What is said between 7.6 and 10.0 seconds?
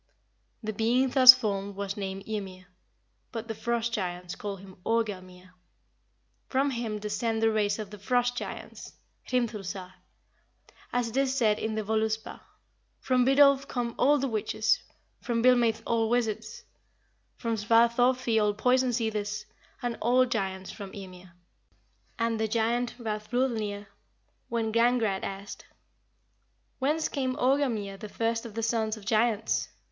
of the Frost giants (Hrimthursar),